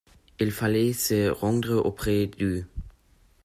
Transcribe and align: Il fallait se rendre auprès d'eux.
Il 0.39 0.49
fallait 0.51 0.93
se 0.93 1.29
rendre 1.29 1.75
auprès 1.85 2.25
d'eux. 2.25 2.65